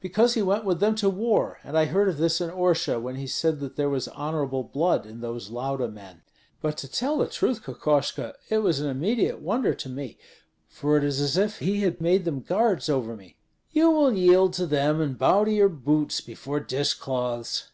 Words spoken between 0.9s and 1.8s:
to war, and